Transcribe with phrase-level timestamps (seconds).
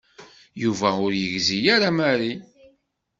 [0.61, 2.33] Yuba ur yegzi ara Mary.